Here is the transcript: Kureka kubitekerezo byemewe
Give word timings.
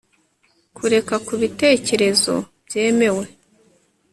Kureka 0.75 1.15
kubitekerezo 1.27 2.33
byemewe 2.65 3.25